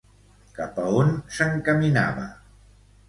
[0.59, 2.29] Cap a on s'encaminava?